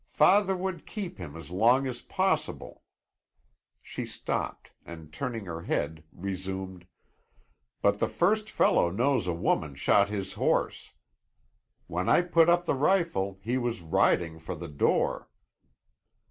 Father 0.13 0.57
would 0.57 0.87
keep 0.87 1.19
him 1.19 1.35
as 1.35 1.51
long 1.51 1.85
as 1.85 2.01
possible" 2.01 2.81
She 3.83 4.03
stopped 4.03 4.71
and 4.83 5.13
turning 5.13 5.45
her 5.45 5.61
head 5.61 6.03
resumed: 6.11 6.87
"But 7.83 7.99
the 7.99 8.07
first 8.07 8.49
fellow 8.49 8.89
knows 8.89 9.27
a 9.27 9.33
woman 9.35 9.75
shot 9.75 10.09
his 10.09 10.33
horse. 10.33 10.91
When 11.85 12.09
I 12.09 12.23
put 12.23 12.49
up 12.49 12.65
the 12.65 12.73
rifle, 12.73 13.37
he 13.43 13.59
was 13.59 13.81
riding 13.83 14.39
for 14.39 14.55
the 14.55 14.67
door." 14.67 15.29